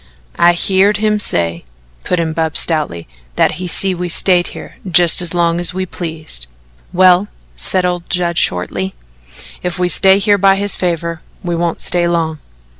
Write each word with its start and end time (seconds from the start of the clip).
"I 0.39 0.53
heerd 0.53 0.97
him 0.97 1.19
say," 1.19 1.63
put 2.03 2.19
in 2.19 2.33
Bub 2.33 2.57
stoutly, 2.57 3.07
"that 3.35 3.51
he'd 3.61 3.67
see 3.67 3.93
that 3.93 3.99
we 3.99 4.09
stayed 4.09 4.47
here 4.47 4.77
jus' 4.89 5.21
as 5.21 5.35
long 5.35 5.59
as 5.59 5.75
we 5.75 5.85
pleased." 5.85 6.47
"Well," 6.91 7.27
said 7.55 7.85
old 7.85 8.09
Judd 8.09 8.39
shortly, 8.39 8.95
"ef 9.63 9.77
we 9.77 9.87
stay 9.89 10.17
here 10.17 10.39
by 10.39 10.55
his 10.55 10.75
favour, 10.75 11.21
we 11.43 11.55
won't 11.55 11.81
stay 11.81 12.07
long." 12.07 12.39